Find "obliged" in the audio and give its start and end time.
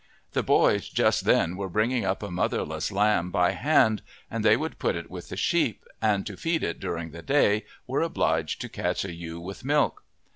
8.01-8.61